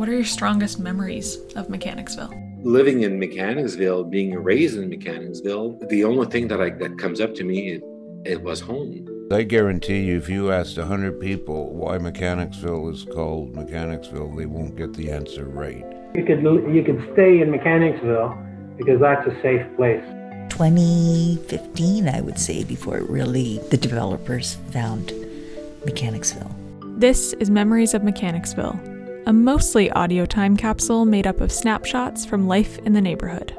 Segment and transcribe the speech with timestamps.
[0.00, 2.32] What are your strongest memories of Mechanicsville?
[2.62, 7.34] Living in Mechanicsville, being raised in Mechanicsville, the only thing that I, that comes up
[7.34, 7.82] to me it,
[8.24, 9.06] it was home.
[9.30, 14.74] I guarantee you, if you asked 100 people why Mechanicsville is called Mechanicsville, they won't
[14.74, 15.84] get the answer right.
[16.14, 16.40] You could
[16.74, 18.38] you could stay in Mechanicsville
[18.78, 20.02] because that's a safe place.
[20.48, 25.12] 2015, I would say, before really the developers found
[25.84, 26.56] Mechanicsville.
[26.96, 28.80] This is Memories of Mechanicsville,
[29.26, 33.56] a mostly audio time capsule made up of snapshots from life in the neighborhood.